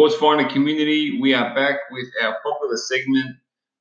[0.00, 3.36] Sports Finder community, we are back with our popular segment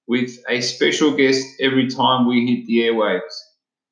[0.05, 3.31] with a special guest every time we hit the airwaves.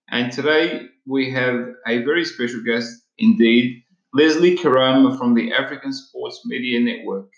[0.09, 1.55] And today we have
[1.87, 3.81] a very special guest indeed,
[4.13, 7.29] Leslie Kamara from the African Sports Media Network.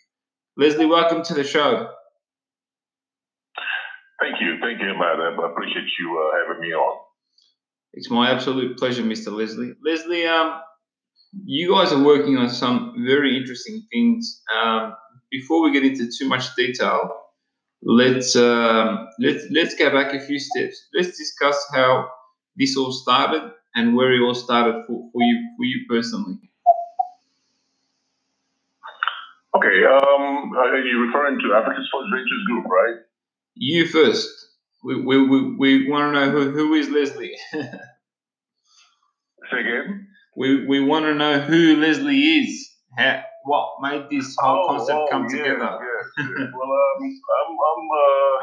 [0.57, 1.91] Leslie, welcome to the show.
[4.19, 4.58] Thank you.
[4.59, 5.19] Thank you, Matt.
[5.19, 6.97] I appreciate you uh, having me on.
[7.94, 9.31] It's my absolute pleasure, Mr.
[9.31, 9.75] Leslie.
[9.85, 10.61] Leslie, um,
[11.33, 14.41] you guys are working on some very interesting things.
[14.53, 14.95] Um,
[15.31, 17.11] before we get into too much detail,
[17.83, 20.88] let's um, let's let's go back a few steps.
[20.94, 22.09] Let's discuss how
[22.57, 26.39] this all started and where it all started for, for you for you personally.
[29.55, 29.83] Okay.
[29.85, 32.95] Um, are you referring to African Sports Ventures Group, right?
[33.55, 34.27] You first.
[34.83, 37.35] We we, we, we want to know who, who is Leslie.
[37.52, 37.59] Say
[39.59, 40.07] again.
[40.39, 42.71] We we want to know who Leslie is.
[42.95, 45.67] How, what made this whole concept oh, come yes, together?
[45.67, 46.47] Yes, yes.
[46.55, 48.35] well, um, I'm, I'm uh,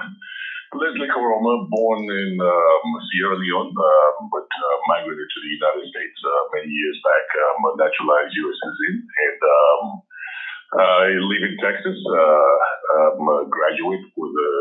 [0.76, 1.40] Leslie Kamara,
[1.72, 6.68] born in um, Sierra Leone, um, but uh, migrated to the United States uh, many
[6.68, 7.24] years back.
[7.32, 8.58] I'm a naturalized U.S.
[8.60, 9.84] citizen, and um,
[10.76, 11.96] I live in Texas.
[11.96, 14.52] Uh, I'm a graduate with a,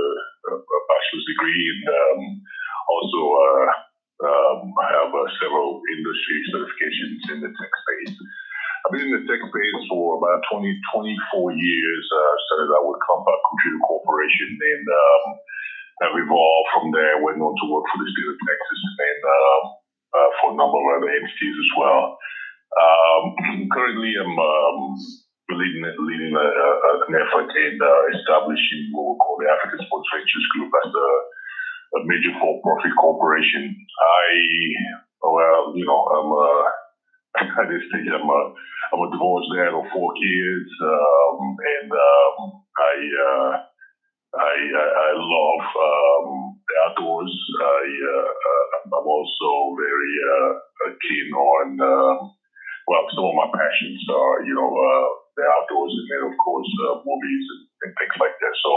[0.56, 2.19] a bachelor's degree, and um,
[2.88, 3.19] also
[4.16, 8.16] uh, um, have uh, several industry certifications in the tech space.
[8.86, 12.04] I've been in the tech space for about 20, 24 years.
[12.08, 15.24] Uh, started out with Compaq Computer Corporation and um,
[16.06, 17.20] have evolved from there.
[17.20, 19.64] Went on to work for the state of Texas and um,
[20.16, 22.16] uh, for a number of other entities as well.
[22.75, 23.24] Um,
[23.75, 24.80] currently, I'm um,
[25.54, 26.70] leading, leading a, a,
[27.09, 31.08] an effort in uh, establishing what we call the African Sports Ventures Group as a,
[31.95, 33.72] a major for-profit corporation.
[33.72, 34.28] I,
[35.23, 36.63] well, you know, I'm uh,
[37.63, 38.41] at this stage, I'm a,
[38.94, 42.38] I'm a divorced dad of four kids, um, and um,
[42.75, 43.51] I, uh,
[44.35, 47.33] I, I, I love um, the outdoors.
[47.63, 48.66] I, uh, uh,
[49.00, 50.51] I'm also very uh,
[51.00, 52.17] keen on, um,
[52.88, 56.69] well, some of my passions are, you know, uh, the outdoors, and then of course
[56.88, 58.56] uh, movies and, and things like that.
[58.63, 58.72] So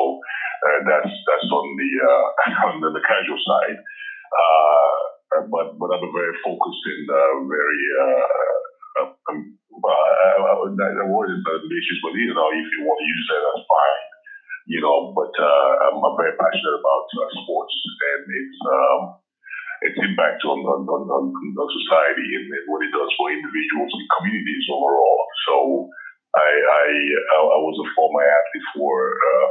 [0.66, 2.26] uh, that's that's on the uh,
[2.70, 3.78] on the, the casual side.
[4.28, 5.08] Uh,
[5.46, 8.26] but but I'm very focused and uh, very uh,
[8.98, 13.26] uh, um, uh, that word is ambitious, but you know if you want to use
[13.30, 14.04] that, that's fine.
[14.68, 19.00] You know, but uh, I'm, I'm very passionate about uh, sports and its um,
[19.84, 23.92] its impact on on, on, on on society and, and what it does for individuals
[23.94, 25.22] and communities overall.
[25.46, 25.56] So.
[26.36, 26.86] I, I
[27.44, 29.48] I was a former athlete for uh,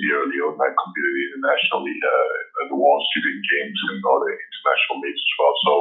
[0.00, 0.56] Sierra Leone.
[0.64, 5.54] I competed internationally uh, at the World Student Games and other international meets as well.
[5.68, 5.74] So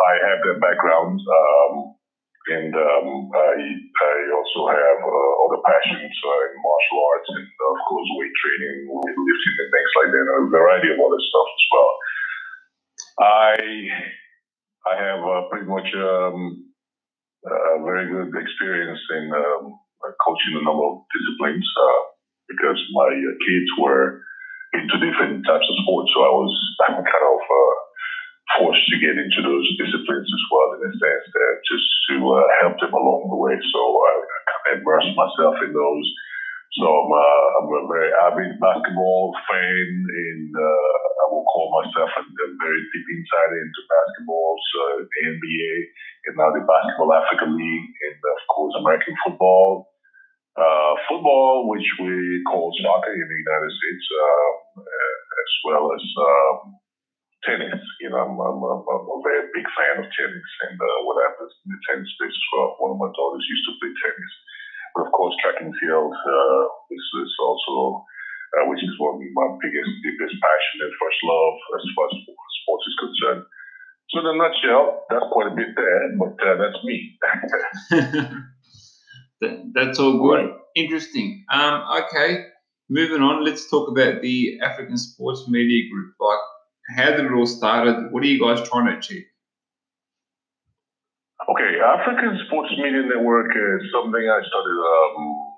[0.00, 1.72] I have that background, um,
[2.56, 7.78] and um, I I also have uh, other passions uh, in martial arts and of
[7.90, 10.26] course weight training, weightlifting, and things like that.
[10.26, 11.92] and A variety of other stuff as well.
[13.20, 13.52] I
[14.88, 15.90] I have uh, pretty much.
[15.96, 16.71] Um,
[17.46, 19.74] a very good experience in um,
[20.22, 22.02] coaching a number of disciplines uh,
[22.46, 24.22] because my uh, kids were
[24.72, 26.10] into different types of sports.
[26.14, 26.54] So I was
[26.86, 27.74] kind of uh,
[28.58, 32.46] forced to get into those disciplines as well in a sense that just to uh,
[32.62, 33.56] help them along the way.
[33.58, 36.06] So I, I kind of immersed myself in those.
[36.80, 40.96] So I'm, uh, I'm a very avid basketball fan, and uh,
[41.52, 45.74] call myself a, a very deep insider into basketball, so the NBA,
[46.26, 49.92] and now the Basketball Africa League, and of course American football.
[50.52, 52.12] Uh, football, which we
[52.44, 54.50] call soccer in the United States, uh,
[54.84, 56.76] as well as um,
[57.40, 57.80] tennis.
[58.04, 61.24] You know, I'm, I'm, I'm, I'm a very big fan of tennis, and uh, what
[61.24, 62.76] happens in the tennis space as well.
[62.84, 64.34] One of my daughters used to play tennis.
[64.92, 68.04] But of course, track and field uh, is, is also,
[68.60, 70.51] uh, which is one of my biggest, deepest passion
[70.82, 72.18] and first love as far as
[72.62, 73.42] sports is concerned.
[74.10, 77.18] So, in a nutshell, that's quite a bit there, but uh, that's me.
[79.40, 80.50] that, that's all good.
[80.50, 80.54] Right.
[80.74, 81.44] Interesting.
[81.52, 82.46] Um, okay,
[82.90, 83.44] moving on.
[83.44, 86.14] Let's talk about the African Sports Media Group.
[86.20, 86.38] Like,
[86.96, 88.10] how did it all started?
[88.10, 89.24] What are you guys trying to achieve?
[91.48, 95.52] Okay, African Sports Media Network is something I started um,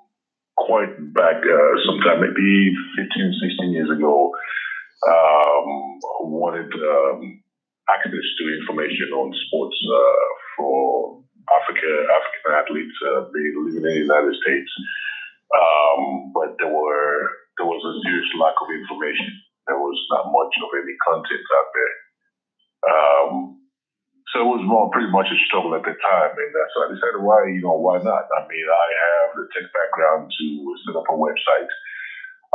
[0.57, 4.31] quite back uh, sometime, maybe 15, 16 years ago,
[5.05, 7.41] um, wanted um,
[7.89, 14.33] access to information on sports uh, for Africa, African athletes uh, living in the United
[14.41, 14.71] States.
[15.53, 19.31] Um, but there were there was a serious lack of information.
[19.69, 21.95] There was not much of any content out there.
[22.85, 23.31] Um,
[24.33, 27.23] so it was more pretty much a struggle at the time, and so I decided,
[27.23, 28.27] why you know why not?
[28.35, 30.45] I mean, I have the tech background to
[30.83, 31.71] set up a website.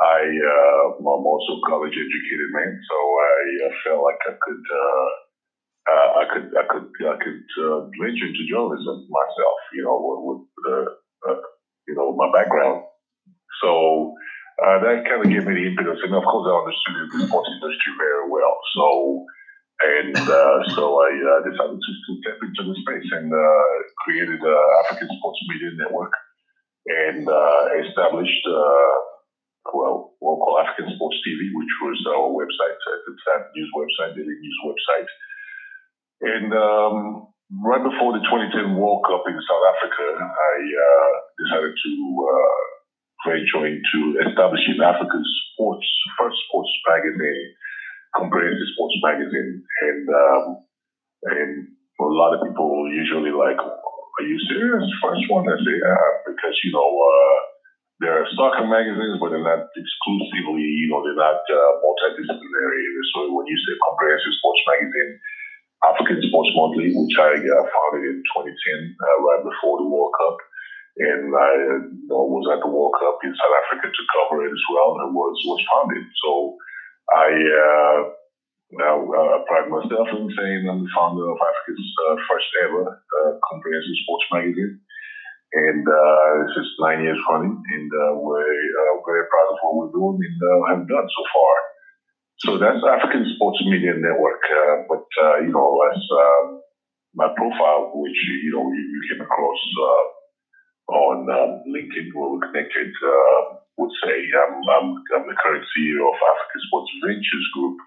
[0.01, 4.65] I uh, I'm also a college educated man, so I uh, felt like I could
[4.73, 5.09] uh,
[5.93, 10.21] uh, I could I could I could uh, venture into journalism myself, you know, with,
[10.25, 10.89] with
[11.29, 11.37] uh,
[11.85, 12.89] you know my background.
[13.61, 14.17] So
[14.65, 17.53] uh, that kind of gave me the impetus, and of course I understood the sports
[17.53, 18.57] industry very well.
[18.73, 18.87] So
[19.85, 20.17] and
[20.77, 21.13] so I
[21.45, 23.33] decided to, to step into the space and
[24.05, 26.13] created uh, African Sports Media Network
[26.89, 27.25] and
[27.85, 28.45] established,
[29.69, 34.37] well, call African Sports TV, which was our website at the time, news website, daily
[34.41, 35.11] news website.
[36.21, 36.97] And um,
[37.65, 40.55] right before the 2010 World Cup in South Africa, I
[41.41, 41.93] decided to
[43.27, 45.87] venture into establishing Africa's sports,
[46.17, 47.57] first sports magazine
[48.17, 50.45] comprehensive sports magazine, and um,
[51.31, 51.51] and
[52.01, 56.57] a lot of people usually like, "Are you serious?" First one, I say, "Yeah," because
[56.65, 57.39] you know uh,
[58.01, 62.81] there are soccer magazines, but they're not exclusively, you know, they're not uh, multidisciplinary.
[63.13, 65.21] So when you say comprehensive sports magazine,
[65.85, 70.37] African Sports Monthly, which I uh, founded in 2010, uh, right before the World Cup.
[71.01, 71.53] And I
[71.89, 75.01] you know, was at the World Cup in South Africa to cover it as well,
[75.01, 76.05] and was was founded.
[76.21, 76.31] So
[77.09, 77.99] I uh,
[78.77, 83.33] now uh, pride myself in saying I'm the founder of Africa's uh, first ever uh,
[83.49, 84.83] comprehensive sports magazine.
[85.51, 89.95] And uh, this is nine years running, and uh, we're very proud of what we're
[89.99, 90.39] doing and
[90.71, 91.55] have done so far.
[92.39, 94.41] So that's African Sports Media Network.
[94.89, 95.05] but,
[95.43, 96.63] you know, as um,
[97.15, 98.17] my profile, which,
[98.47, 99.61] you know, you, you came across
[100.91, 106.03] on um, LinkedIn where we connected, uh, would say I'm, I'm, I'm the current CEO
[106.03, 107.79] of Africa Sports Ventures Group,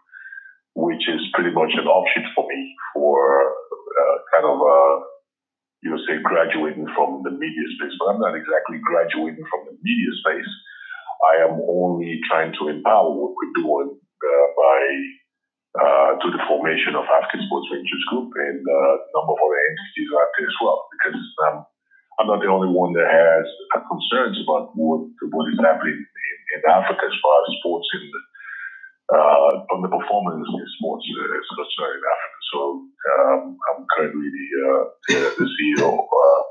[0.75, 4.95] which is pretty much an option for me for uh, kind of, uh,
[5.83, 7.91] you know, say graduating from the media space.
[7.99, 10.51] But I'm not exactly graduating from the media space.
[11.23, 14.79] I am only trying to empower what we're doing uh, by
[15.75, 19.59] uh, to the formation of African Sports Ventures Group and uh, a number of other
[19.59, 20.79] entities out there as well.
[20.95, 21.19] Because
[21.51, 21.55] um,
[22.19, 23.43] I'm not the only one that has
[23.75, 28.07] concerns about what what is happening in, in Africa as far as sports and
[29.11, 32.11] uh, on the performance in sports uh, in Africa.
[32.53, 34.83] So um, I'm currently the, uh,
[35.35, 36.41] the, CEO, uh,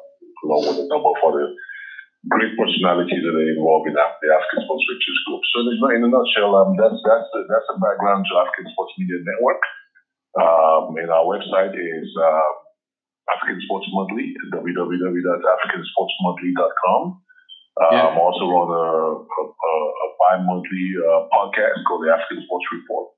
[0.45, 1.49] along with a number of other
[2.29, 5.43] great personalities that are involved in the African Sports Ventures Group.
[5.55, 9.17] So in a nutshell, um, that's that's the, that's the background to African Sports Media
[9.25, 9.65] Network.
[10.33, 12.51] Um, and our website is uh,
[13.33, 17.23] African Sports Monthly, www.africansportsmonthly.com.
[17.83, 18.07] Uh, yeah.
[18.07, 18.87] I'm also on a,
[19.27, 23.09] a, a bi-monthly uh, podcast called the African Sports Report.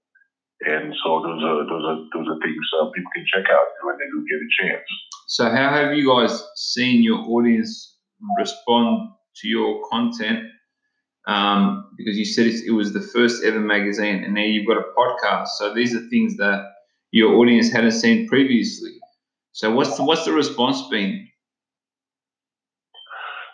[0.64, 3.96] And so those are those are those are things uh, people can check out when
[3.98, 4.88] they do get a chance.
[5.26, 7.98] So how have you guys seen your audience
[8.38, 9.10] respond
[9.42, 10.46] to your content?
[11.26, 14.84] Um, because you said it was the first ever magazine, and now you've got a
[14.96, 15.48] podcast.
[15.58, 16.64] So these are things that
[17.10, 18.92] your audience hadn't seen previously.
[19.52, 21.28] So what's the, what's the response been?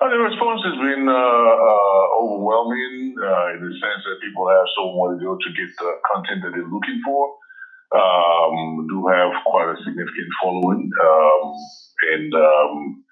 [0.00, 4.96] The response has been uh, uh, overwhelming uh, in the sense that people have so
[4.96, 7.36] much to to get the content that they're looking for.
[7.92, 11.44] Um, do have quite a significant following, um,
[12.16, 13.04] and um,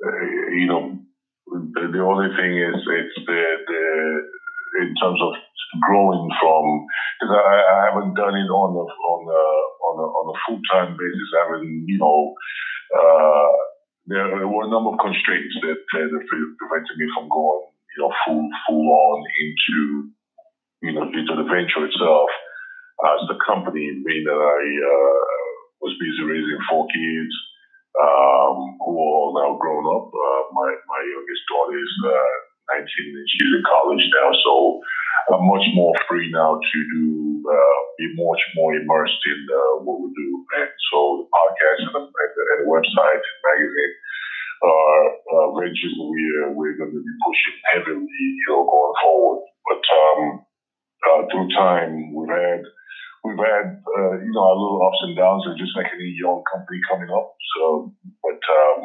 [0.00, 0.24] uh,
[0.56, 1.04] you know,
[1.52, 3.82] the, the, only thing is it's the, the
[4.88, 5.36] in terms of
[5.84, 6.64] growing from
[7.20, 9.44] because I, I, haven't done it on a on a
[9.84, 11.28] on a, on a full time basis.
[11.36, 12.32] I haven't you know
[12.96, 13.52] uh,
[14.06, 18.12] there, were a number of constraints that uh, that prevented me from going you know
[18.26, 19.78] full full on into
[20.82, 22.30] you know into the venture itself
[23.02, 25.22] as the company, being that I uh,
[25.82, 27.34] was busy raising four kids.
[27.92, 30.08] Um, who are all now grown up.
[30.08, 32.36] Uh, my my youngest daughter is uh,
[32.70, 34.80] 19 and she's in college now, so
[35.34, 40.00] I'm much more free now to do uh, be much more immersed in uh, what
[40.00, 40.30] we do.
[40.58, 43.94] And so the podcast and the, and the, and the website and magazine
[44.62, 49.42] are uh, ventures we're we're going to be pushing heavily, you know, going forward.
[49.66, 50.20] But um,
[51.02, 52.62] uh, through time, we've had
[53.26, 56.78] we've had uh, you know our little ups and downs, just like any young company
[56.86, 57.34] coming up.
[57.58, 57.92] So,
[58.22, 58.82] but um,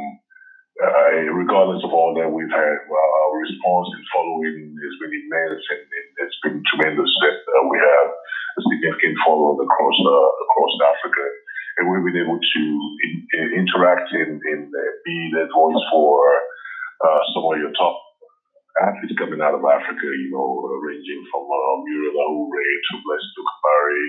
[0.77, 5.63] uh, regardless of all that, we've had uh, our response and following has been immense,
[5.73, 5.83] and,
[6.21, 7.09] it's been tremendous.
[7.21, 11.25] That uh, we have a significant following across uh, across Africa,
[11.77, 12.61] and we've been able to
[13.05, 16.21] in, in interact and, and uh, be that voice for
[17.05, 17.97] uh, some of your top
[18.81, 20.07] athletes coming out of Africa.
[20.09, 24.05] You know, uh, ranging from uh, Murielle Ahouré to Blessing Okagbare,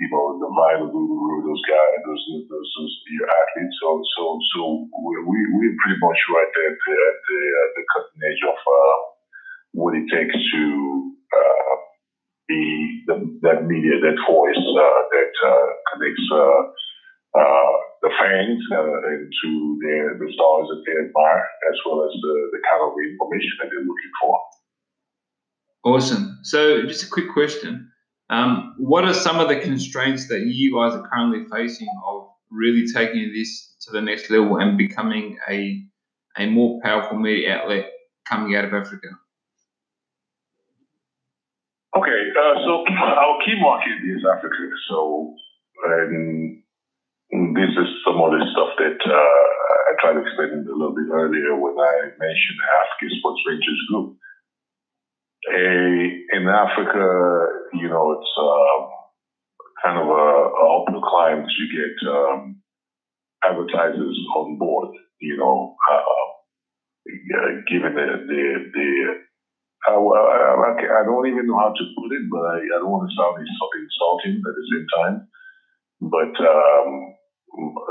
[0.00, 3.76] you know, the Viola Guru, those guys, those, those, those your athletes.
[3.84, 4.22] So, so,
[4.56, 4.60] so
[4.96, 8.58] we, we, we're pretty much right at the, at the, at the cutting edge of
[8.64, 8.96] uh,
[9.76, 10.62] what it takes to
[11.36, 11.74] uh,
[12.48, 16.60] be the, that media, that voice uh, that uh, connects uh,
[17.36, 22.60] uh, the fans into their, the stars that they admire, as well as the, the
[22.64, 24.34] kind of information that they're looking for.
[25.84, 26.40] Awesome.
[26.42, 27.92] So, just a quick question.
[28.30, 32.86] Um, what are some of the constraints that you guys are currently facing of really
[32.86, 35.82] taking this to the next level and becoming a
[36.38, 37.90] a more powerful media outlet
[38.28, 39.08] coming out of Africa?
[41.96, 44.62] Okay, uh, so our key market is Africa.
[44.88, 45.34] So,
[45.82, 46.62] and
[47.32, 51.10] this is some of the stuff that uh, I tried to explain a little bit
[51.10, 54.16] earlier when I mentioned Africa Sports Ventures Group.
[55.50, 58.88] A, in Africa, you know, it's um,
[59.82, 62.62] kind of a, a uphill climb to get um,
[63.44, 64.96] advertisers on board.
[65.20, 66.30] You know, uh,
[67.68, 68.88] given the the, the
[69.88, 73.08] I, I, I, don't even know how to put it, but I, I don't want
[73.08, 75.16] to sound insulting at the same time.
[76.04, 76.90] But um,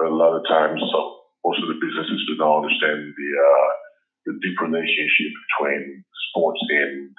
[0.06, 1.00] a lot of times, so
[1.46, 3.70] most of the businesses do not understand the uh,
[4.26, 7.14] the deep relationship between sports and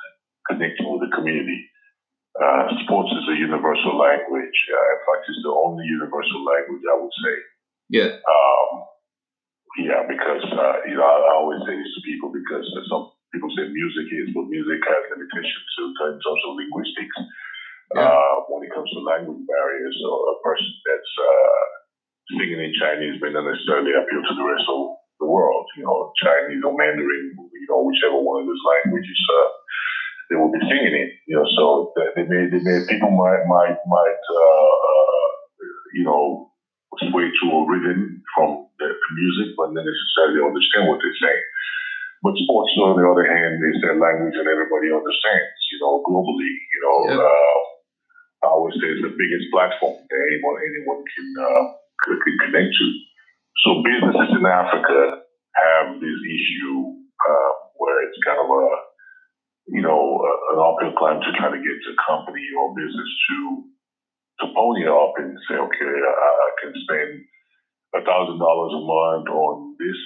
[0.47, 1.70] connecting with the community.
[2.71, 4.59] Uh, sports is a universal language.
[4.71, 7.37] Uh, in fact, it's the only universal language I would say.
[7.91, 8.11] Yeah.
[8.23, 8.71] Um,
[9.79, 13.71] yeah, because uh, you know I, always say this to people because some people say
[13.71, 17.19] music is, but music has limitations to, in terms of linguistics.
[17.95, 18.07] Yeah.
[18.07, 21.63] Uh, when it comes to language barriers, or a person that's uh,
[22.39, 25.67] singing in Chinese may not necessarily appeal to the rest of the world.
[25.75, 29.60] You know, Chinese or Mandarin, you know, whichever one of those languages uh,
[30.31, 31.11] they will be singing it.
[31.27, 35.29] You know, so they may, they may people might might might uh, uh,
[35.99, 36.55] you know
[37.11, 41.47] sway to a rhythm from the music, but not necessarily understand what they're saying.
[42.23, 45.61] But sports, on the other hand, is their language that everybody understands.
[45.75, 46.55] You know, globally.
[46.55, 47.27] You know, yeah.
[47.27, 47.59] uh,
[48.45, 51.65] I always say it's the biggest platform that anyone anyone can uh,
[52.07, 52.87] can connect to.
[53.67, 55.27] So businesses in Africa
[55.59, 56.77] have this issue
[57.19, 58.65] uh, where it's kind of a
[59.71, 63.39] you know, uh, an uphill climb to try to get a company or business to
[64.41, 67.11] to pony up and say, okay, I, I can spend
[67.97, 69.99] a thousand dollars a month on this,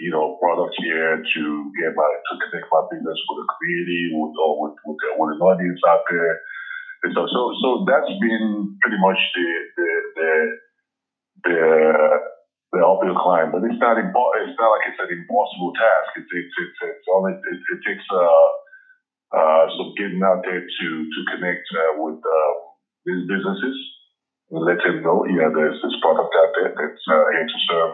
[0.00, 1.42] you know, product here to
[1.78, 5.36] get my to connect my business with the community, with or with with, uh, with
[5.38, 6.34] an audience out there.
[7.04, 10.30] And so, so, so that's been pretty much the the the
[11.44, 11.60] the,
[12.72, 16.08] the uphill climb, but it's not impo- It's not like it's an impossible task.
[16.16, 18.48] It's it's it's, it's only it, it takes a uh,
[19.76, 22.52] so getting out there to to connect uh, with uh,
[23.04, 23.76] these businesses
[24.50, 27.92] and let them know, yeah, there's this product out there that's uh, here to serve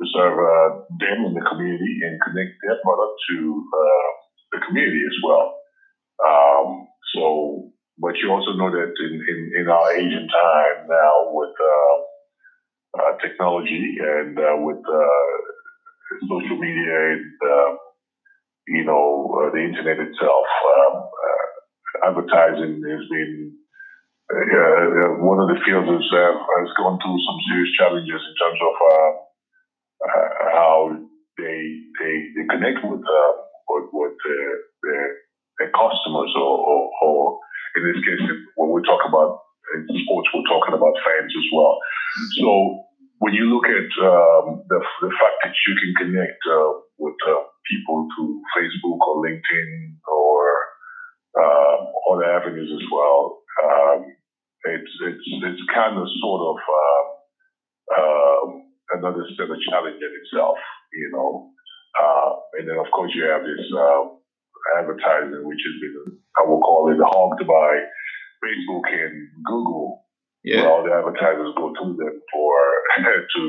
[0.00, 0.70] to serve uh,
[1.02, 3.36] them in the community and connect their product to
[3.74, 4.08] uh,
[4.52, 5.46] the community as well.
[6.22, 7.66] Um, so,
[7.98, 11.50] but you also know that in, in, in our Asian time now with
[13.20, 14.80] technology and with
[16.28, 17.79] social media and
[18.70, 20.46] you know, uh, the internet itself.
[20.46, 21.46] Um, uh,
[22.06, 23.52] advertising has been
[24.30, 28.34] uh, uh one of the fields that uh, has gone through some serious challenges in
[28.38, 29.10] terms of uh,
[30.54, 30.94] how
[31.36, 31.60] they,
[31.98, 34.50] they they connect with with, with their,
[34.86, 37.38] their, customers, or, or, or,
[37.76, 38.18] in this case,
[38.56, 39.38] when we talk about
[39.76, 41.78] in sports, we're talking about fans as well.
[42.40, 42.50] So
[43.22, 46.42] when you look at um, the, the fact that you can connect
[46.98, 47.14] with
[47.68, 50.40] people to Facebook or LinkedIn or
[51.38, 51.80] um,
[52.12, 53.42] other avenues as well.
[53.62, 54.06] Um,
[54.64, 57.04] it's it's it's kind of sort of uh,
[58.00, 58.48] um,
[58.92, 60.58] another set of challenge in itself,
[60.92, 61.50] you know.
[62.00, 64.02] Uh, and then of course you have this uh,
[64.78, 67.70] advertising, which has been I will call it hogged by
[68.44, 70.04] Facebook and Google.
[70.42, 70.64] Yeah.
[70.64, 72.52] All the advertisers go to them for
[73.04, 73.42] to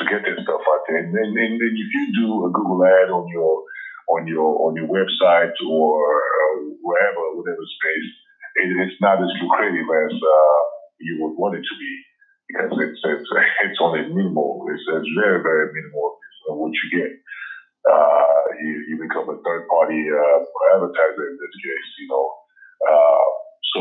[0.00, 0.98] to get their stuff out there.
[1.04, 3.62] And then, and then if you do a Google ad on your
[4.08, 8.08] on your on your website or uh, wherever, whatever space,
[8.56, 10.60] it, it's not as lucrative as uh,
[11.00, 11.92] you would want it to be
[12.48, 13.28] because it's it's,
[13.68, 14.64] it's only minimal.
[14.72, 16.16] It's, it's very very minimal
[16.48, 17.12] what you get.
[17.88, 20.38] uh, you, you become a third party uh,
[20.74, 22.26] advertiser in this case, you know.
[22.84, 23.26] Uh,
[23.74, 23.80] so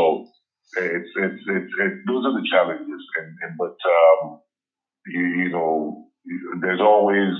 [0.77, 3.03] it's, it's, it's, those are the challenges.
[3.17, 4.39] And, and but, um,
[5.07, 6.05] you, you know,
[6.61, 7.33] there's always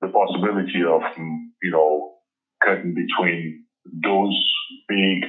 [0.00, 1.02] the possibility of,
[1.62, 2.14] you know,
[2.64, 3.64] cutting between
[4.02, 4.34] those
[4.88, 5.24] big,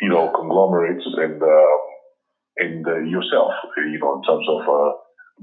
[0.00, 1.76] you know, conglomerates and, uh,
[2.56, 4.92] and uh, yourself, you know, in terms of, uh,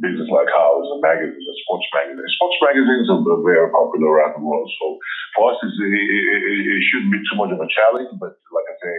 [0.02, 2.34] business like ours, and magazines, and sports magazines.
[2.38, 4.70] Sports magazines are very popular around the world.
[4.78, 4.86] So
[5.34, 8.10] for us, it, it, it, shouldn't be too much of a challenge.
[8.22, 8.96] But like I say,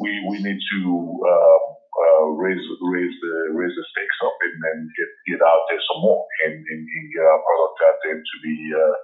[0.00, 0.80] we we need to
[1.24, 1.60] uh,
[1.96, 6.00] uh, raise raise the raise the stakes up and then get get out there some
[6.04, 8.96] more and, and, and get our product out there to be uh,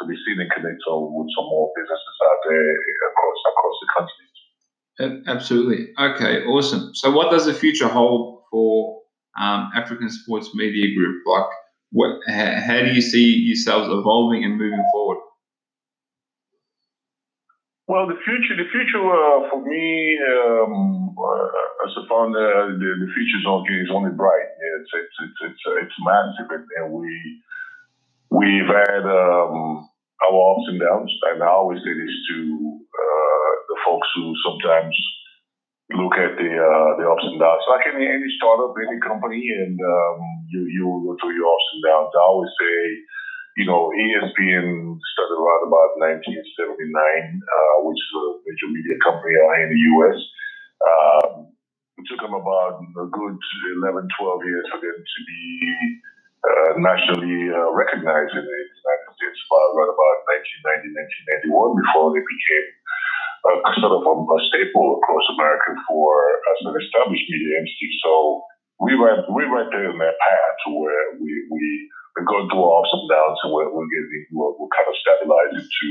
[0.00, 2.70] to be seen and connected with some more businesses out there
[3.12, 4.28] across across the country.
[4.98, 5.94] Absolutely.
[5.98, 6.44] Okay.
[6.44, 6.94] Awesome.
[6.94, 9.02] So, what does the future hold for
[9.38, 11.22] um, African Sports Media Group?
[11.26, 11.46] Like,
[11.92, 12.18] what?
[12.26, 15.18] How, how do you see yourselves evolving and moving forward?
[17.88, 23.08] Well, the future, the future uh, for me um, uh, as a founder, the, the
[23.16, 24.44] future is only, bright.
[24.44, 27.08] It's it's it's it's, it's massive, and, and we
[28.28, 29.88] we've had um,
[30.20, 32.36] our ups and downs, and I always say this to
[32.76, 34.92] uh, the folks who sometimes
[35.96, 37.64] look at the uh, the ups and downs.
[37.72, 40.16] Like any any startup, any company, and um,
[40.52, 42.12] you you go through your ups and downs.
[42.12, 42.76] I always say,
[43.58, 44.66] you know, ESPN
[45.18, 49.84] started around about 1979, uh, which is a major media company out here in the
[49.98, 50.18] U.S.
[50.78, 51.30] Um,
[51.98, 53.36] it took them about a good
[53.82, 55.42] 11, 12 years for them to be
[56.46, 60.18] uh, nationally uh, recognized in the United States, right about
[60.78, 62.66] 1990, 1991, before they became
[63.66, 66.14] a sort of a, a staple across America for
[66.54, 67.90] as an established media entity.
[68.06, 68.44] So
[68.78, 71.64] we right we right there in that path where we we
[72.16, 75.66] we go through ups and downs and we're, we're getting we're, we're kind of stabilizing
[75.66, 75.88] to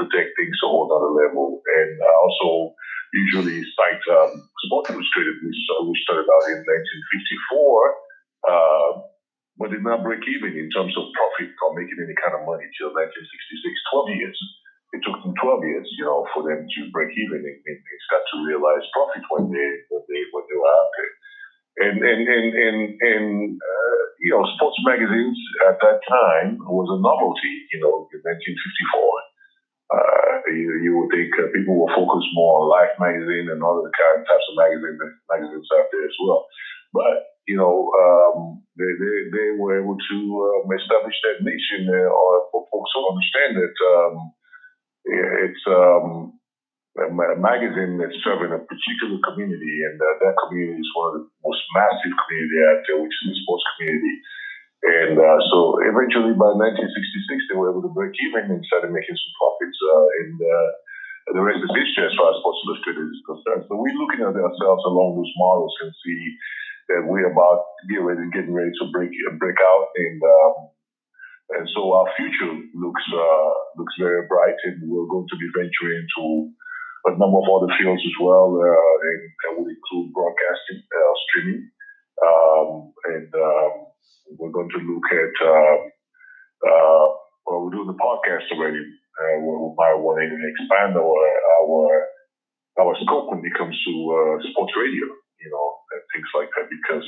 [0.00, 1.60] to take things to a whole other level.
[1.64, 2.74] And uh, also
[3.12, 7.94] usually cite um, Sport Illustrated, which we started out in 1954.
[8.40, 8.92] Uh,
[9.60, 12.64] but did not break even in terms of profit or making any kind of money
[12.80, 13.12] till 1966,
[13.92, 14.38] 12 years
[14.90, 17.78] it took them 12 years, you know, for them to break even and, and
[18.10, 21.14] start to realize profit when they when they when they were out there.
[21.80, 25.38] And and and and, and uh, you know, sports magazines
[25.68, 27.54] at that time was a novelty.
[27.72, 29.00] You know, in 1954.
[29.90, 33.90] Uh, you, you would think uh, people were focused more on Life magazine and other
[33.90, 36.46] kind types of magazines magazines out there as well.
[36.94, 40.18] But you know, um, they, they, they were able to
[40.62, 44.14] um, establish that niche in there, or for folks to understand that um,
[45.10, 46.38] it's um,
[46.98, 51.26] a magazine that's serving a particular community, and uh, that community is one of the
[51.46, 54.16] most massive community out there, which is the sports community.
[54.80, 59.12] And uh, so eventually by 1966, they were able to break even and started making
[59.12, 59.76] some profits.
[59.76, 60.68] Uh, and uh,
[61.36, 63.68] the rest is history as far as Sports Illustrated is concerned.
[63.68, 66.20] So we're looking at ourselves along those models and see
[66.90, 69.86] that we're about ready, getting ready to break break out.
[69.94, 70.54] And um,
[71.60, 76.02] and so our future looks uh, looks very bright, and we're going to be venturing
[76.02, 76.50] into
[77.06, 81.62] a number of other fields as well, uh, and that would include broadcasting, uh, streaming,
[82.20, 82.68] um,
[83.08, 83.72] and um,
[84.36, 85.34] we're going to look at.
[85.46, 85.78] Um,
[86.60, 87.06] uh,
[87.46, 88.84] well, we're doing the podcast already.
[88.84, 91.24] Uh, we might want to expand our
[91.60, 91.80] our
[92.80, 95.08] our scope when it comes to uh, sports radio,
[95.40, 97.06] you know, and things like that, because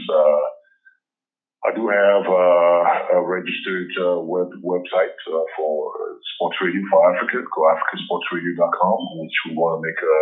[1.63, 5.95] I do have uh, a registered uh, web website uh, for
[6.35, 10.19] sports radio for Africa, called africasportsradio.com, which we want to make a,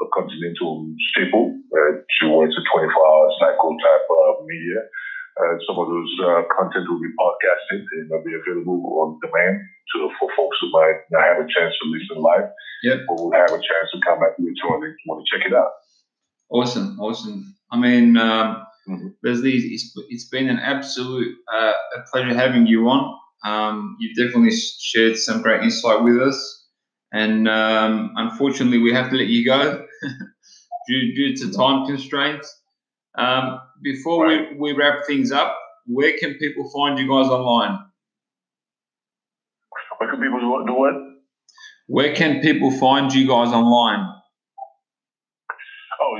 [0.00, 4.80] a continental staple uh, towards a 24-hour cycle type of media.
[5.36, 9.60] Uh, some of those uh, content will be podcasted and will be available on demand
[9.92, 12.48] to, for folks who might not have a chance to listen live,
[12.88, 13.04] yep.
[13.04, 15.52] but will have a chance to come back later on and want to check it
[15.52, 15.76] out.
[16.48, 17.54] Awesome, awesome.
[17.70, 19.08] I mean, um, Mm-hmm.
[19.22, 23.16] Leslie, it's, it's been an absolute uh, a pleasure having you on.
[23.44, 26.66] Um, you've definitely shared some great insight with us,
[27.12, 29.84] and um, unfortunately, we have to let you go
[30.88, 32.54] due, due to time constraints.
[33.16, 37.78] Um, before we, we wrap things up, where can people find you guys online?
[39.98, 40.94] Where can people do what?
[41.86, 44.19] Where can people find you guys online?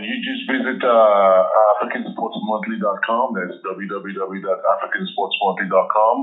[0.00, 1.40] You just visit uh,
[1.76, 3.36] AfricanSportsMonthly.com.
[3.36, 6.16] That's www.AfricanSportsMonthly.com.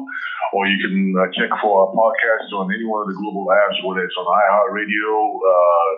[0.58, 3.78] Or you can uh, check for our podcast on any one of the global apps,
[3.86, 5.14] whether it's on iHeartRadio,
[5.46, 5.94] uh,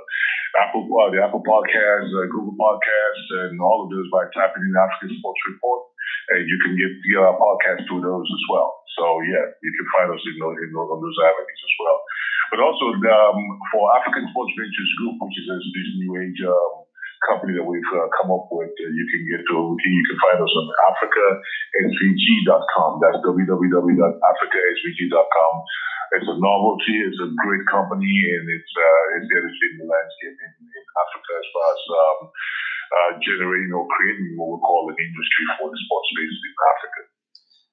[0.60, 4.76] Apple, uh, the Apple Podcasts, uh, Google Podcasts, and all of those by tapping in
[4.76, 5.88] African Sports Report.
[6.36, 8.76] and you can get the uh, podcast through those as well.
[9.00, 12.04] So yeah, you can find us in those, in those, on those avenues as well.
[12.52, 13.40] But also um,
[13.72, 16.89] for African Sports Ventures Group, which is this new age um,
[17.28, 19.76] company that we've uh, come up with, you can get to.
[19.76, 23.00] You can find us on AfricaSVG.com.
[23.04, 25.54] That's www.africasvg.com.
[26.10, 27.06] It's a novelty.
[27.06, 31.46] It's a great company, and it's uh, it's devastating the landscape in, in Africa as
[31.54, 32.20] far as um,
[32.90, 37.02] uh, generating or creating what we call an industry for the sports space in Africa.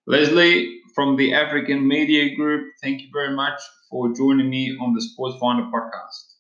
[0.07, 5.01] Leslie from the African Media Group, thank you very much for joining me on the
[5.01, 6.36] Sports Finder podcast.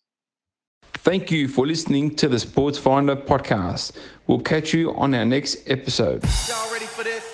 [1.06, 3.92] Thank you for listening to the Sports Finder podcast.
[4.26, 6.24] We'll catch you on our next episode.
[6.48, 7.25] Y'all ready for this?